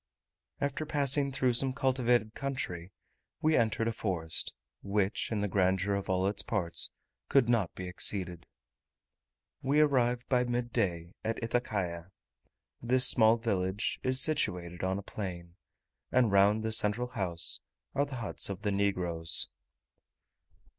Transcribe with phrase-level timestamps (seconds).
[0.59, 2.91] After passing through some cultivated country,
[3.39, 6.89] we entered a forest, which in the grandeur of all its parts
[7.29, 8.47] could not be exceeded.
[9.61, 12.09] We arrived by midday at Ithacaia;
[12.81, 15.55] this small village is situated on a plain,
[16.11, 17.59] and round the central house
[17.93, 19.49] are the huts of the negroes.